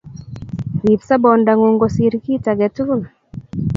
[0.85, 3.01] Rip sobondang'ung' kosir kit age tugul.